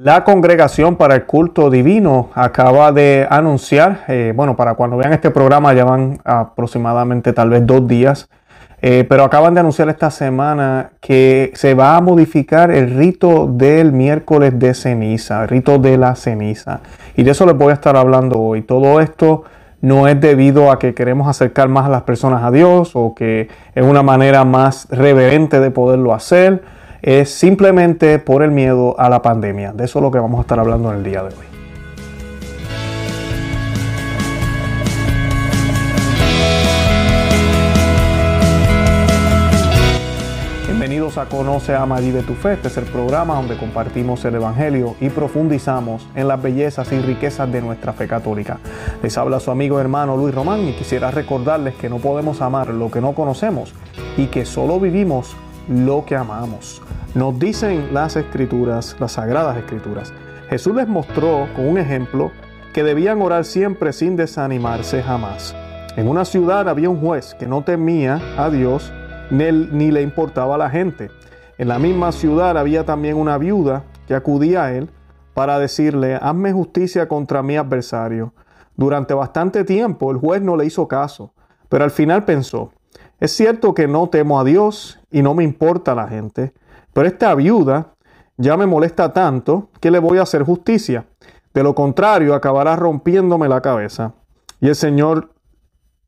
[0.00, 5.32] La congregación para el culto divino acaba de anunciar, eh, bueno, para cuando vean este
[5.32, 8.28] programa ya van aproximadamente tal vez dos días,
[8.80, 13.90] eh, pero acaban de anunciar esta semana que se va a modificar el rito del
[13.90, 16.78] miércoles de ceniza, el rito de la ceniza.
[17.16, 18.62] Y de eso les voy a estar hablando hoy.
[18.62, 19.42] Todo esto
[19.80, 23.48] no es debido a que queremos acercar más a las personas a Dios o que
[23.74, 29.22] es una manera más reverente de poderlo hacer es simplemente por el miedo a la
[29.22, 29.72] pandemia.
[29.72, 31.44] De eso es lo que vamos a estar hablando en el día de hoy.
[40.66, 42.54] Bienvenidos a Conoce, Ama, Vive tu Fe.
[42.54, 47.50] Este es el programa donde compartimos el Evangelio y profundizamos en las bellezas y riquezas
[47.50, 48.58] de nuestra fe católica.
[49.02, 52.90] Les habla su amigo hermano Luis Román y quisiera recordarles que no podemos amar lo
[52.90, 53.74] que no conocemos
[54.16, 55.36] y que solo vivimos
[55.68, 56.82] lo que amamos.
[57.14, 60.12] Nos dicen las escrituras, las sagradas escrituras.
[60.48, 62.30] Jesús les mostró con un ejemplo
[62.72, 65.54] que debían orar siempre sin desanimarse jamás.
[65.96, 68.92] En una ciudad había un juez que no temía a Dios
[69.30, 71.10] ni le importaba a la gente.
[71.58, 74.90] En la misma ciudad había también una viuda que acudía a él
[75.34, 78.32] para decirle, hazme justicia contra mi adversario.
[78.76, 81.32] Durante bastante tiempo el juez no le hizo caso,
[81.68, 82.72] pero al final pensó,
[83.20, 86.52] es cierto que no temo a Dios y no me importa la gente,
[86.92, 87.94] pero esta viuda
[88.36, 91.06] ya me molesta tanto que le voy a hacer justicia.
[91.52, 94.14] De lo contrario, acabará rompiéndome la cabeza.
[94.60, 95.34] Y el Señor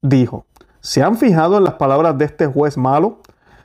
[0.01, 0.47] dijo,
[0.81, 3.19] ¿se han fijado en las palabras de este juez malo?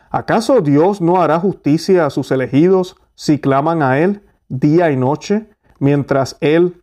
[0.10, 5.50] ¿Acaso Dios no hará justicia a sus elegidos si claman a Él día y noche
[5.78, 6.82] mientras Él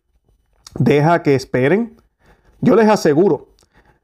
[0.75, 1.97] deja que esperen?
[2.61, 3.49] Yo les aseguro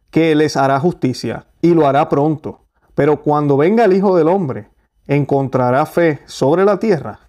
[0.09, 2.61] que les hará justicia y lo hará pronto.
[2.95, 4.69] Pero cuando venga el Hijo del Hombre,
[5.07, 7.19] encontrará fe sobre la tierra.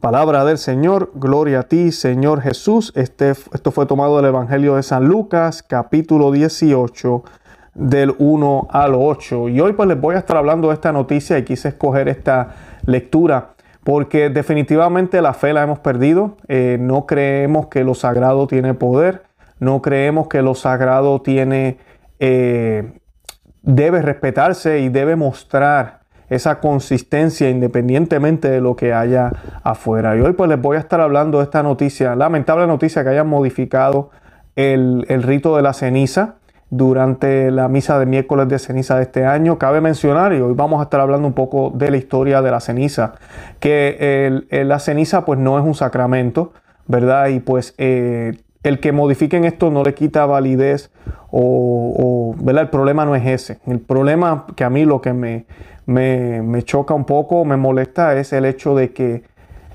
[0.00, 2.92] Palabra del Señor, gloria a ti, Señor Jesús.
[2.94, 7.24] Este, esto fue tomado del Evangelio de San Lucas, capítulo 18,
[7.74, 9.48] del 1 al 8.
[9.48, 12.54] Y hoy pues les voy a estar hablando de esta noticia y quise escoger esta
[12.84, 16.36] lectura porque definitivamente la fe la hemos perdido.
[16.48, 19.22] Eh, no creemos que lo sagrado tiene poder,
[19.58, 21.78] no creemos que lo sagrado tiene
[22.18, 22.98] eh,
[23.64, 29.32] debe respetarse y debe mostrar esa consistencia independientemente de lo que haya
[29.62, 30.16] afuera.
[30.16, 33.28] Y hoy pues les voy a estar hablando de esta noticia, lamentable noticia que hayan
[33.28, 34.10] modificado
[34.56, 36.36] el, rito de la ceniza
[36.70, 39.58] durante la misa de miércoles de ceniza de este año.
[39.58, 42.60] Cabe mencionar, y hoy vamos a estar hablando un poco de la historia de la
[42.60, 43.14] ceniza,
[43.60, 46.52] que la ceniza pues no es un sacramento,
[46.86, 47.28] ¿verdad?
[47.28, 50.90] Y pues eh, el que modifiquen esto no le quita validez
[51.30, 52.62] o, ¿verdad?
[52.62, 53.58] El problema no es ese.
[53.66, 55.44] El problema que a mí lo que me,
[55.86, 59.22] me, choca un poco, me molesta, es el hecho de que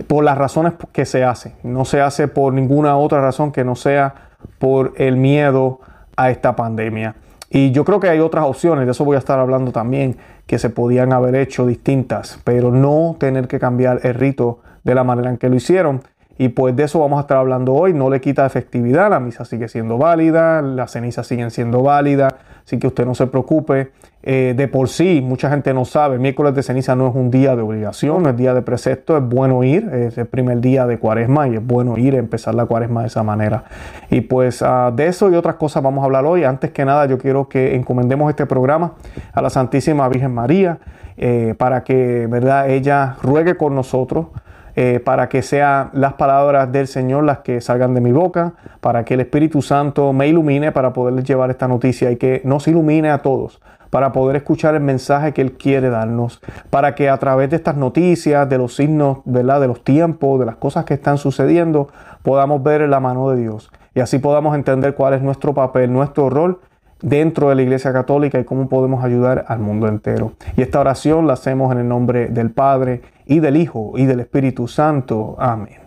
[0.07, 3.75] por las razones que se hace, no se hace por ninguna otra razón que no
[3.75, 4.15] sea
[4.57, 5.81] por el miedo
[6.17, 7.15] a esta pandemia.
[7.51, 10.17] Y yo creo que hay otras opciones, de eso voy a estar hablando también,
[10.47, 15.03] que se podían haber hecho distintas, pero no tener que cambiar el rito de la
[15.03, 16.01] manera en que lo hicieron.
[16.39, 17.93] Y pues de eso vamos a estar hablando hoy.
[17.93, 22.33] No le quita efectividad, la misa sigue siendo válida, las cenizas siguen siendo válidas,
[22.65, 23.91] así que usted no se preocupe.
[24.23, 27.57] Eh, de por sí, mucha gente no sabe, miércoles de ceniza no es un día
[27.57, 31.49] de obligación, es día de precepto, es bueno ir, es el primer día de cuaresma
[31.49, 33.65] y es bueno ir, empezar la cuaresma de esa manera.
[34.09, 36.45] Y pues ah, de eso y otras cosas vamos a hablar hoy.
[36.45, 38.93] Antes que nada, yo quiero que encomendemos este programa
[39.33, 40.79] a la Santísima Virgen María
[41.17, 44.27] eh, para que, ¿verdad?, ella ruegue con nosotros
[44.75, 49.05] eh, para que sean las palabras del Señor las que salgan de mi boca, para
[49.05, 53.09] que el Espíritu Santo me ilumine para poderles llevar esta noticia y que nos ilumine
[53.09, 57.49] a todos para poder escuchar el mensaje que Él quiere darnos, para que a través
[57.49, 59.59] de estas noticias, de los signos, ¿verdad?
[59.61, 61.89] de los tiempos, de las cosas que están sucediendo,
[62.21, 66.29] podamos ver la mano de Dios y así podamos entender cuál es nuestro papel, nuestro
[66.29, 66.59] rol
[67.01, 70.33] dentro de la Iglesia Católica y cómo podemos ayudar al mundo entero.
[70.55, 74.21] Y esta oración la hacemos en el nombre del Padre y del Hijo y del
[74.21, 75.35] Espíritu Santo.
[75.37, 75.77] Amén.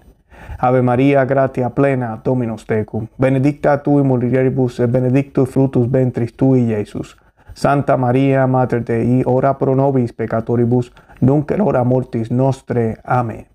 [0.59, 3.09] Ave María, gratia plena, Dominus tecum.
[3.19, 7.17] Benedicta tu in mulieribus et benedictus fructus ventris tui, Jesús.
[7.53, 12.99] Santa María, Mater Dei, ora pro nobis peccatoribus, nunc et hora mortis nostre.
[13.05, 13.49] Amén.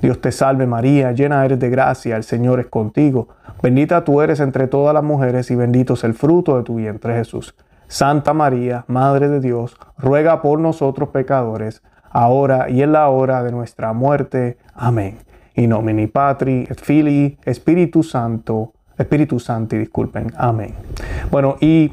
[0.00, 3.28] Dios te salve María, llena eres de gracia, el Señor es contigo.
[3.60, 7.14] Bendita tú eres entre todas las mujeres y bendito es el fruto de tu vientre
[7.16, 7.56] Jesús.
[7.88, 11.82] Santa María, Madre de Dios, ruega por nosotros pecadores,
[12.12, 14.58] ahora y en la hora de nuestra muerte.
[14.74, 15.18] Amén.
[15.54, 20.32] In nomine Patri, Filii, Espíritu Santo, Espíritu Santo, disculpen.
[20.36, 20.74] Amén.
[21.30, 21.92] Bueno, y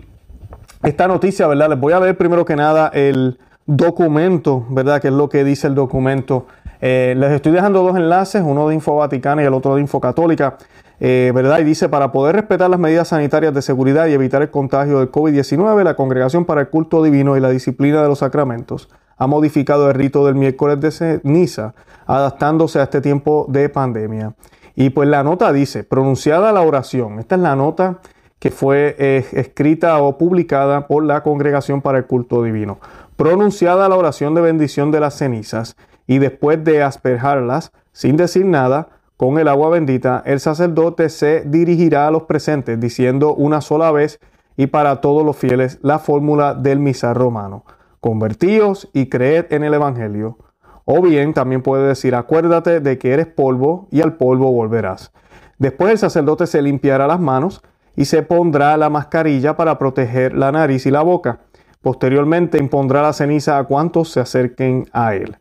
[0.84, 1.70] esta noticia, ¿verdad?
[1.70, 5.02] Les voy a leer primero que nada el documento, ¿verdad?
[5.02, 6.48] Que es lo que dice el documento
[6.82, 10.00] Eh, les estoy dejando dos enlaces, uno de Info Vaticana y el otro de Info
[10.00, 10.58] Católica.
[11.02, 11.60] Eh, ¿verdad?
[11.60, 15.12] Y dice, para poder respetar las medidas sanitarias de seguridad y evitar el contagio del
[15.12, 18.90] COVID-19, la Congregación para el Culto Divino y la Disciplina de los Sacramentos
[19.20, 21.76] ha modificado el rito del miércoles de ceniza,
[22.08, 24.34] adaptándose a este tiempo de pandemia.
[24.76, 28.00] Y pues la nota dice, pronunciada la oración, esta es la nota
[28.40, 32.80] que fue eh, escrita o publicada por la Congregación para el Culto Divino.
[33.18, 35.76] Pronunciada la oración de bendición de las cenizas
[36.08, 38.88] y después de asperjarlas, sin decir nada,
[39.18, 44.22] con el agua bendita, el sacerdote se dirigirá a los presentes diciendo una sola vez
[44.56, 47.66] y para todos los fieles la fórmula del misal romano.
[48.00, 50.38] Convertíos y creed en el Evangelio.
[50.86, 55.12] O bien también puede decir, acuérdate de que eres polvo y al polvo volverás.
[55.58, 57.62] Después el sacerdote se limpiará las manos
[57.96, 61.42] y se pondrá la mascarilla para proteger la nariz y la boca.
[61.82, 65.38] Posteriormente impondrá la ceniza a cuantos se acerquen a él.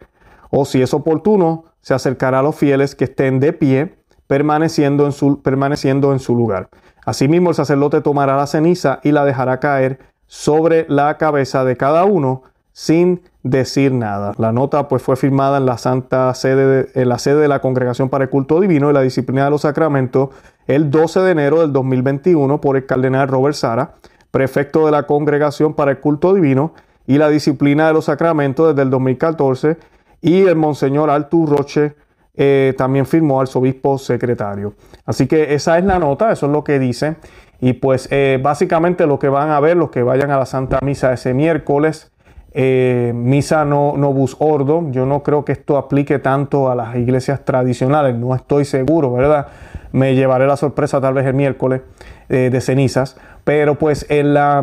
[0.51, 5.13] O si es oportuno, se acercará a los fieles que estén de pie, permaneciendo en
[5.13, 6.69] su, permaneciendo en su lugar.
[7.07, 12.05] Asimismo, el sacerdote tomará la ceniza y la dejará caer sobre la cabeza de cada
[12.05, 12.43] uno
[12.73, 14.35] sin decir nada.
[14.39, 18.09] La nota pues fue firmada en la Santa Sede en la sede de la Congregación
[18.09, 20.31] para el Culto Divino y la Disciplina de los Sacramentos
[20.69, 23.95] el 12 de enero del 2021 por el cardenal Robert Sara,
[24.31, 26.73] prefecto de la Congregación para el Culto Divino
[27.07, 29.79] y la Disciplina de los Sacramentos desde el 2014
[30.21, 31.97] y el monseñor Artur Roche
[32.35, 34.75] eh, también firmó arzobispo secretario.
[35.05, 37.17] Así que esa es la nota, eso es lo que dice.
[37.61, 40.79] Y pues eh, básicamente lo que van a ver, los que vayan a la Santa
[40.83, 42.13] Misa ese miércoles,
[42.53, 46.97] eh, misa no, no bus ordo, yo no creo que esto aplique tanto a las
[46.97, 49.49] iglesias tradicionales, no estoy seguro, ¿verdad?
[49.93, 51.83] Me llevaré la sorpresa tal vez el miércoles
[52.29, 54.63] de cenizas, pero pues en la,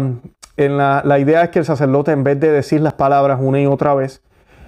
[0.58, 3.60] en la, la idea es que el sacerdote en vez de decir las palabras una
[3.60, 4.22] y otra vez,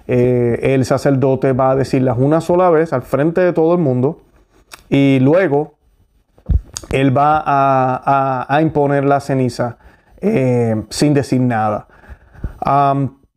[0.07, 4.21] eh, el sacerdote va a decirlas una sola vez al frente de todo el mundo
[4.89, 5.73] y luego
[6.91, 9.77] él va a, imponer la ceniza
[10.19, 11.87] eh, sin decir nada.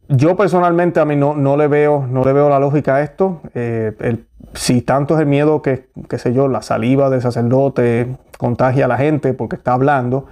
[0.09, 3.41] yo personalmente a mí no, no, le veo, no le veo la lógica a esto.
[3.55, 4.25] Eh,
[4.55, 8.89] si tanto es el miedo que, qué sé yo, la saliva del sacerdote contagia a
[8.89, 10.27] la gente porque está hablando,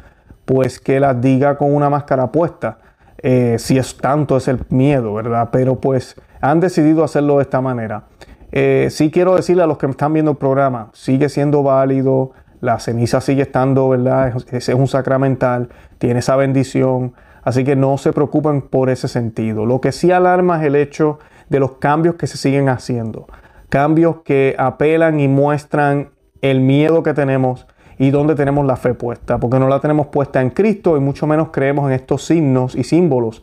[0.44, 2.78] pues que la diga con una máscara puesta.
[3.22, 5.50] si es tanto es el miedo, ¿verdad?
[5.52, 8.04] Pero pues han decidido hacerlo de esta manera.
[8.50, 12.78] Eh, sí quiero decirle a los que están viendo el programa, sigue siendo válido, la
[12.78, 14.34] ceniza sigue estando, ¿verdad?
[14.50, 15.68] Ese es un sacramental,
[15.98, 19.66] tiene esa bendición, así que no se preocupen por ese sentido.
[19.66, 21.18] Lo que sí alarma es el hecho
[21.48, 23.26] de los cambios que se siguen haciendo,
[23.68, 26.10] cambios que apelan y muestran
[26.42, 27.66] el miedo que tenemos
[27.98, 31.26] y dónde tenemos la fe puesta, porque no la tenemos puesta en Cristo y mucho
[31.26, 33.42] menos creemos en estos signos y símbolos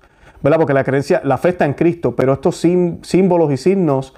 [0.54, 4.14] porque la creencia, la fe está en Cristo, pero estos símbolos y signos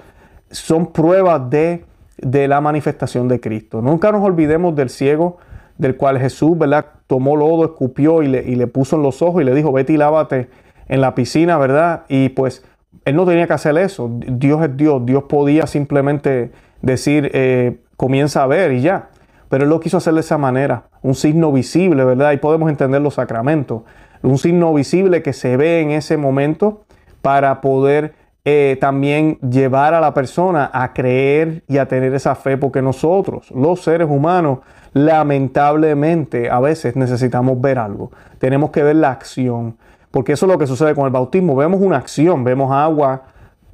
[0.50, 1.84] son pruebas de,
[2.18, 3.82] de la manifestación de Cristo.
[3.82, 5.38] Nunca nos olvidemos del ciego
[5.76, 6.86] del cual Jesús, ¿verdad?
[7.06, 9.92] Tomó lodo, escupió y le, y le puso en los ojos y le dijo, vete
[9.92, 10.48] y lávate
[10.88, 12.04] en la piscina, ¿verdad?
[12.08, 12.64] Y pues
[13.04, 14.10] él no tenía que hacer eso.
[14.10, 15.06] Dios es Dios.
[15.06, 16.50] Dios podía simplemente
[16.82, 19.10] decir, eh, comienza a ver y ya.
[19.48, 22.32] Pero él lo quiso hacer de esa manera, un signo visible, ¿verdad?
[22.32, 23.82] Y podemos entender los sacramentos
[24.22, 26.84] un signo visible que se ve en ese momento
[27.22, 28.14] para poder
[28.44, 33.50] eh, también llevar a la persona a creer y a tener esa fe, porque nosotros,
[33.50, 34.60] los seres humanos,
[34.94, 39.76] lamentablemente a veces necesitamos ver algo, tenemos que ver la acción,
[40.10, 43.24] porque eso es lo que sucede con el bautismo, vemos una acción, vemos agua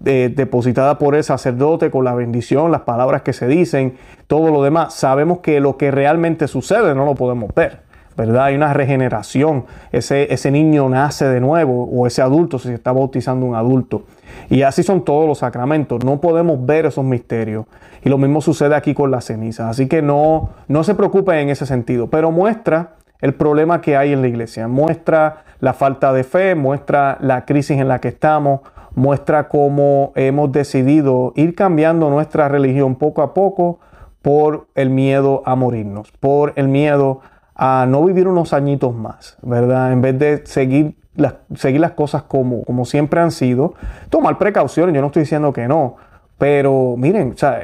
[0.04, 4.62] eh, depositada por el sacerdote con la bendición, las palabras que se dicen, todo lo
[4.62, 7.83] demás, sabemos que lo que realmente sucede no lo podemos ver.
[8.16, 8.44] ¿Verdad?
[8.44, 9.64] Hay una regeneración.
[9.92, 14.02] Ese, niño nace de nuevo o ese adulto si se está bautizando un adulto.
[14.50, 16.04] Y así son todos los sacramentos.
[16.04, 17.66] No podemos ver esos misterios.
[18.04, 19.70] Y lo mismo sucede aquí con las cenizas.
[19.70, 22.08] Así que no, no se preocupen en ese sentido.
[22.08, 24.68] Pero muestra el problema que hay en la iglesia.
[24.68, 28.60] Muestra la falta de fe, muestra la crisis en la que estamos,
[28.94, 33.78] muestra cómo hemos decidido ir cambiando nuestra religión poco a poco
[34.22, 39.92] por el miedo a morirnos, por el miedo a no vivir unos añitos más, ¿verdad?
[39.92, 43.74] En vez de seguir las, seguir las cosas como, como siempre han sido,
[44.10, 45.96] tomar precauciones, yo no estoy diciendo que no,
[46.38, 47.60] pero miren, o sea,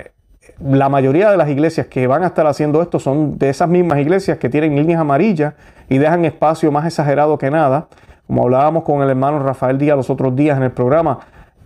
[0.62, 3.98] la mayoría de las iglesias que van a estar haciendo esto son de esas mismas
[3.98, 5.54] iglesias que tienen líneas amarillas
[5.88, 7.88] y dejan espacio más exagerado que nada.
[8.26, 11.18] Como hablábamos con el hermano Rafael Díaz los otros días en el programa,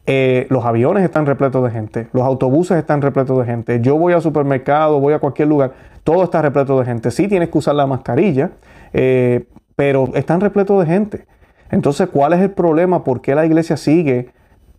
[0.07, 3.81] eh, los aviones están repletos de gente, los autobuses están repletos de gente.
[3.81, 5.73] Yo voy al supermercado, voy a cualquier lugar,
[6.05, 7.11] todo está repleto de gente.
[7.11, 8.51] Sí tienes que usar la mascarilla,
[8.93, 9.47] eh,
[9.77, 11.27] pero están repletos de gente.
[11.71, 13.03] Entonces, ¿cuál es el problema?
[13.03, 14.31] ¿Por qué la iglesia sigue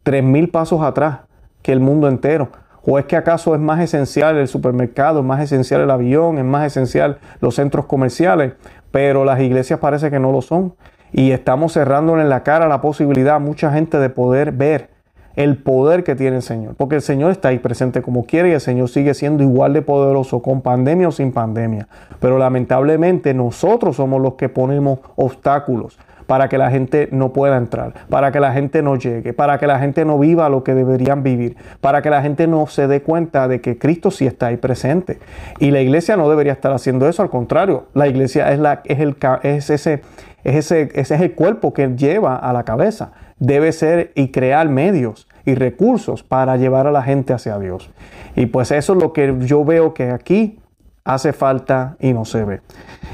[0.03, 1.21] 3.000 pasos atrás
[1.63, 2.49] que el mundo entero?
[2.83, 6.45] ¿O es que acaso es más esencial el supermercado, es más esencial el avión, es
[6.45, 8.53] más esencial los centros comerciales?
[8.91, 10.75] Pero las iglesias parece que no lo son.
[11.11, 14.94] Y estamos cerrando en la cara la posibilidad a mucha gente de poder ver
[15.35, 16.75] el poder que tiene el Señor.
[16.75, 19.81] Porque el Señor está ahí presente como quiere y el Señor sigue siendo igual de
[19.81, 21.87] poderoso con pandemia o sin pandemia.
[22.19, 27.93] Pero lamentablemente nosotros somos los que ponemos obstáculos para que la gente no pueda entrar,
[28.09, 31.21] para que la gente no llegue, para que la gente no viva lo que deberían
[31.21, 34.57] vivir, para que la gente no se dé cuenta de que Cristo sí está ahí
[34.57, 35.19] presente.
[35.59, 38.99] Y la iglesia no debería estar haciendo eso, al contrario, la iglesia es, la, es,
[38.99, 40.01] el, es ese,
[40.43, 45.55] es es el cuerpo que lleva a la cabeza debe ser y crear medios y
[45.55, 47.89] recursos para llevar a la gente hacia Dios.
[48.35, 50.59] Y pues eso es lo que yo veo que aquí
[51.03, 52.61] hace falta y no se ve.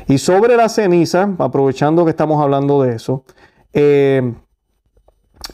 [0.07, 3.25] Y sobre la ceniza, aprovechando que estamos hablando de eso,
[3.73, 4.33] eh,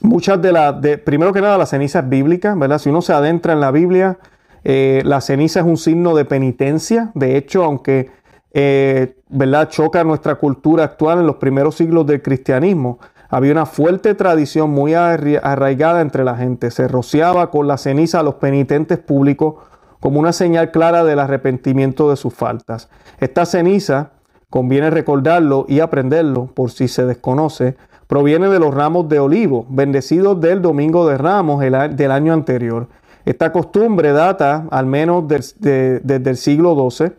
[0.02, 2.78] muchas de las, primero que nada, la ceniza es bíblica, ¿verdad?
[2.78, 4.20] Si uno se adentra en la Biblia,
[4.64, 7.12] eh, la ceniza es un signo de penitencia.
[7.16, 8.12] De hecho, aunque,
[8.54, 9.70] eh, ¿verdad?
[9.70, 14.94] Choca nuestra cultura actual en los primeros siglos del cristianismo, había una fuerte tradición muy
[14.94, 16.72] arraigada entre la gente.
[16.72, 19.56] Se rociaba con la ceniza a los penitentes públicos
[20.00, 22.90] como una señal clara del arrepentimiento de sus faltas.
[23.20, 24.12] Esta ceniza,
[24.50, 27.76] conviene recordarlo y aprenderlo por si se desconoce,
[28.08, 32.88] proviene de los ramos de olivo, bendecidos del Domingo de Ramos del año anterior.
[33.26, 37.12] Esta costumbre data al menos desde el siglo XII.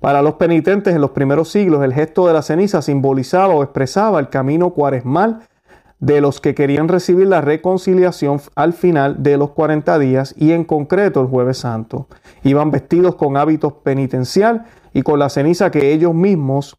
[0.00, 4.18] Para los penitentes en los primeros siglos, el gesto de la ceniza simbolizaba o expresaba
[4.18, 5.42] el camino cuaresmal
[6.02, 10.64] de los que querían recibir la reconciliación al final de los 40 días y en
[10.64, 12.08] concreto el jueves santo.
[12.42, 16.76] Iban vestidos con hábitos penitencial y con la ceniza que ellos mismos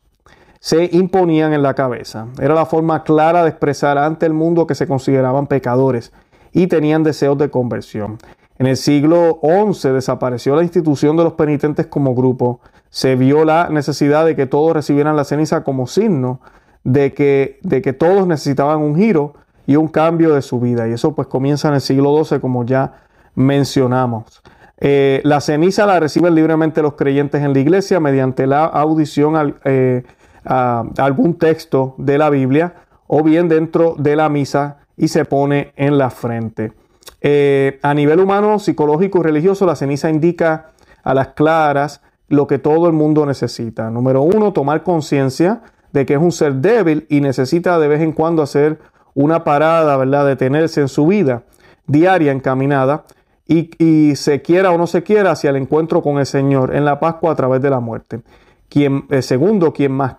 [0.59, 2.27] se imponían en la cabeza.
[2.37, 6.11] Era la forma clara de expresar ante el mundo que se consideraban pecadores
[6.51, 8.17] y tenían deseos de conversión.
[8.59, 12.59] En el siglo XI desapareció la institución de los penitentes como grupo.
[12.89, 16.41] Se vio la necesidad de que todos recibieran la ceniza como signo
[16.83, 19.33] de que, de que todos necesitaban un giro
[19.65, 20.87] y un cambio de su vida.
[20.87, 23.03] Y eso pues comienza en el siglo XII, como ya
[23.35, 24.41] mencionamos.
[24.79, 30.03] Eh, la ceniza la reciben libremente los creyentes en la iglesia mediante la audición eh,
[30.43, 32.75] a algún texto de la Biblia
[33.07, 36.73] o bien dentro de la misa y se pone en la frente.
[37.21, 40.71] Eh, a nivel humano, psicológico y religioso, la ceniza indica
[41.03, 43.89] a las claras lo que todo el mundo necesita.
[43.89, 45.61] Número uno, tomar conciencia
[45.93, 48.79] de que es un ser débil y necesita de vez en cuando hacer
[49.13, 50.25] una parada, ¿verdad?
[50.25, 51.43] Detenerse en su vida
[51.87, 53.03] diaria encaminada
[53.47, 56.99] y, se quiera o no se quiera hacia el encuentro con el Señor en la
[56.99, 58.21] Pascua a través de la muerte.
[58.69, 60.15] Quien, eh, segundo, quien más,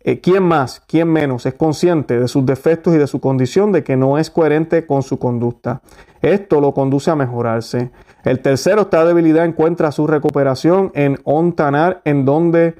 [0.00, 3.84] eh, quien más, quien menos es consciente de sus defectos y de su condición de
[3.84, 5.82] que no es coherente con su conducta.
[6.22, 7.90] Esto lo conduce a mejorarse.
[8.24, 12.74] El tercero, esta debilidad encuentra su recuperación en ontanar en donde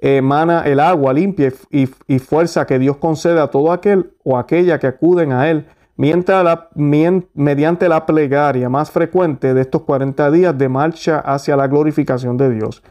[0.00, 1.86] emana el agua limpia y,
[2.18, 5.66] fuerza que Dios concede a todo aquel o aquella que acuden a Él
[5.96, 11.68] mientras la, mediante la plegaria más frecuente de estos 40 días de marcha hacia la
[11.68, 12.82] glorificación de Dios.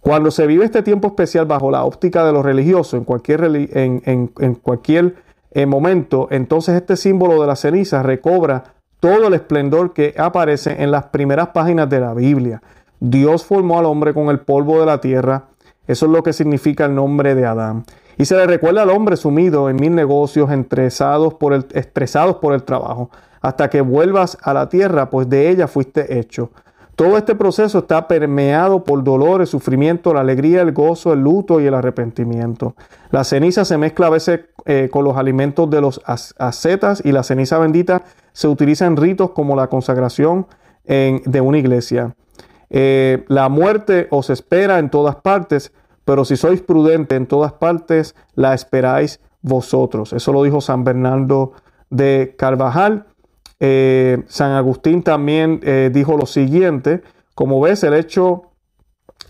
[0.00, 4.28] Cuando se vive este tiempo especial bajo la óptica de lo religioso, en cualquier, en,
[4.62, 5.16] cualquier
[5.50, 8.62] eh, momento, entonces este símbolo de la ceniza recobra
[9.00, 12.62] todo el esplendor que aparece en las primeras páginas de la Biblia.
[13.00, 15.46] Dios formó al hombre con el polvo de la tierra
[15.88, 17.84] eso es lo que significa el nombre de Adán.
[18.18, 23.70] Y se le recuerda al hombre sumido en mil negocios, estresados por el, trabajo, hasta
[23.70, 26.50] que vuelvas a la tierra, pues de ella fuiste hecho.
[26.94, 31.60] Todo este proceso está permeado por dolor, el sufrimiento, la alegría, el gozo, el luto
[31.60, 32.74] y el arrepentimiento.
[33.12, 37.22] La ceniza se mezcla a veces eh, con los alimentos de los ascetas y la
[37.22, 38.02] ceniza bendita
[38.32, 40.48] se utiliza en ritos como la consagración
[40.86, 42.14] de una iglesia.
[42.70, 45.72] Eh, la muerte os espera en todas partes,
[46.04, 50.12] pero si sois prudentes en todas partes, la esperáis vosotros.
[50.12, 51.52] Eso lo dijo San Bernardo
[51.90, 53.06] de Carvajal.
[53.60, 57.02] Eh, San Agustín también eh, dijo lo siguiente,
[57.34, 58.52] como ves, el hecho,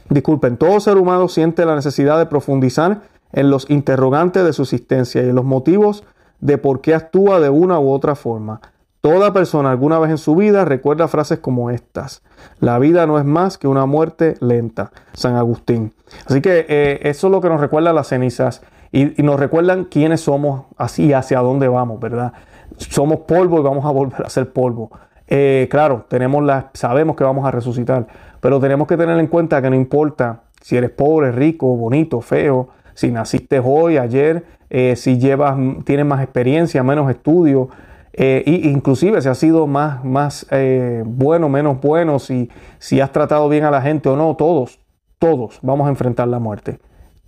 [0.09, 3.03] disculpen, todo ser humano siente la necesidad de profundizar
[3.33, 6.05] en los interrogantes de su existencia y en los motivos
[6.41, 8.61] de por qué actúa de una u otra forma.
[9.09, 12.23] Toda persona alguna vez en su vida recuerda frases como estas.
[12.61, 14.91] La vida no es más que una muerte lenta.
[15.15, 15.95] San Agustín.
[16.27, 18.61] Así que eh, eso es lo que nos recuerda las cenizas
[18.93, 22.35] y, nos recuerdan quiénes somos así hacia dónde vamos, ¿verdad?
[22.77, 24.91] Somos polvo y vamos a volver a ser polvo.
[25.27, 28.07] Eh, claro, tenemos la, sabemos que vamos a resucitar,
[28.41, 32.69] pero tenemos que tener en cuenta que no importa si eres pobre, rico, bonito, feo,
[32.93, 37.71] si naciste hoy, ayer, eh, si llevas, tienes más experiencia, menos estudio,
[38.13, 43.49] Eh, inclusive si has sido más, más eh, bueno, menos bueno, si, si has tratado
[43.49, 44.81] bien a la gente o no, todos,
[45.19, 46.79] todos vamos a enfrentar la muerte.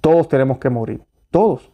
[0.00, 1.02] Todos tenemos que morir.
[1.30, 1.70] Todos.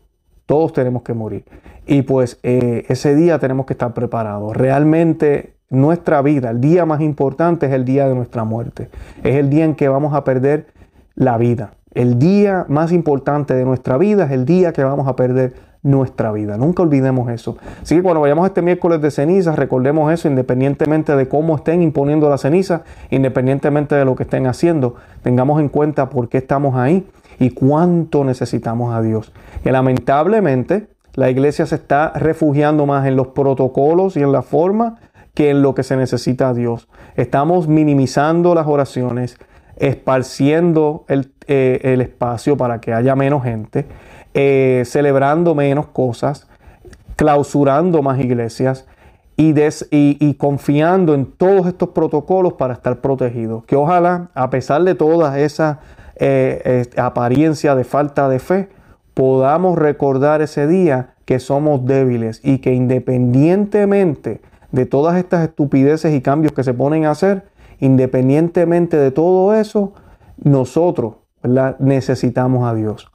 [0.47, 1.45] Todos tenemos que morir.
[1.87, 4.57] Y pues eh, ese día tenemos que estar preparados.
[4.57, 8.89] Realmente nuestra vida, el día más importante es el día de nuestra muerte.
[9.25, 10.69] Es el día en que vamos a perder
[11.15, 11.73] la vida.
[11.95, 15.55] El día más importante de nuestra vida es el día que vamos a perder
[15.87, 16.59] nuestra vida.
[16.59, 17.57] Nunca olvidemos eso.
[17.81, 22.28] Así que cuando vayamos este miércoles de ceniza, recordemos eso independientemente de cómo estén imponiendo
[22.28, 24.97] la ceniza, independientemente de lo que estén haciendo.
[25.23, 27.07] Tengamos en cuenta por qué estamos ahí
[27.38, 29.33] y cuánto necesitamos a Dios.
[29.62, 34.97] Que lamentablemente la iglesia se está refugiando más en los protocolos y en la forma
[35.35, 36.88] que en lo que se necesita a Dios.
[37.14, 39.38] Estamos minimizando las oraciones,
[39.76, 43.87] esparciendo el, eh, espacio para que haya menos gente,
[44.38, 46.47] eh, celebrando menos cosas,
[47.16, 48.87] clausurando más iglesias
[49.38, 53.64] y, confiando en todos estos protocolos para estar protegidos.
[53.64, 55.78] Que ojalá, a pesar de todas esas
[56.16, 58.69] eh, apariencia de falta de fe,
[59.14, 66.21] podamos recordar ese día que somos débiles y que independientemente de todas estas estupideces y
[66.21, 67.47] cambios que se ponen a hacer,
[67.81, 69.95] independientemente de todo eso,
[70.37, 71.14] nosotros
[71.78, 73.11] necesitamos a Dios.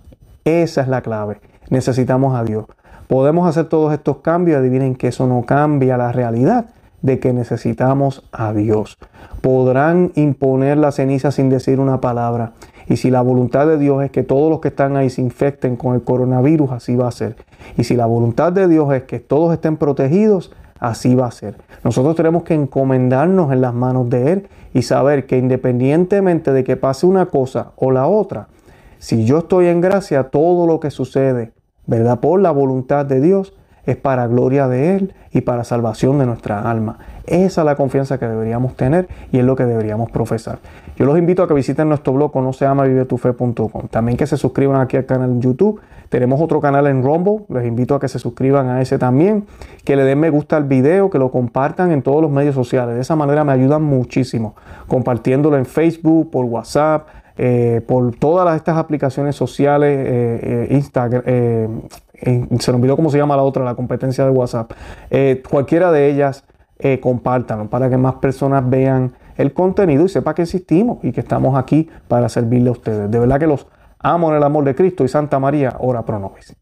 [0.45, 1.39] Esa es la clave.
[1.69, 2.65] Necesitamos a Dios.
[3.07, 6.67] Podemos hacer todos estos cambios, adivinen que eso no cambia la realidad
[7.01, 8.97] de que necesitamos a Dios.
[9.41, 12.53] Podrán imponer la ceniza sin decir una palabra.
[12.87, 15.75] Y si la voluntad de Dios es que todos los que están ahí se infecten
[15.75, 17.35] con el coronavirus, así va a ser.
[17.77, 21.55] Y si la voluntad de Dios es que todos estén protegidos, así va a ser.
[21.83, 26.77] Nosotros tenemos que encomendarnos en las manos de Él y saber que independientemente de que
[26.77, 28.47] pase una cosa o la otra,
[29.01, 31.53] si yo estoy en gracia, todo lo que sucede,
[31.87, 32.19] ¿verdad?
[32.19, 33.51] Por la voluntad de Dios,
[33.83, 36.99] es para gloria de Él y para salvación de nuestra alma.
[37.25, 40.59] Esa es la confianza que deberíamos tener y es lo que deberíamos profesar.
[40.97, 43.87] Yo los invito a que visiten nuestro blog no se vivetufe.com.
[43.89, 45.81] También que se suscriban aquí al canal en YouTube.
[46.09, 47.45] Tenemos otro canal en Rumble.
[47.49, 49.45] Les invito a que se suscriban a ese también.
[49.83, 52.93] Que le den me gusta al video, que lo compartan en todos los medios sociales.
[52.93, 54.55] De esa manera me ayudan muchísimo.
[54.87, 61.23] Compartiéndolo en Facebook, por WhatsApp, eh, por todas estas aplicaciones sociales, eh, eh, Instagram,
[62.59, 64.73] se me olvidó cómo se llama la otra, la competencia de WhatsApp.
[65.49, 66.43] cualquiera de ellas,
[67.01, 71.57] compártanlo para que más personas vean el contenido y sepa que existimos y que estamos
[71.57, 73.09] aquí para servirle a ustedes.
[73.09, 73.67] De verdad que los
[73.99, 76.55] amo en el amor de Cristo y Santa María, ora pro nobis.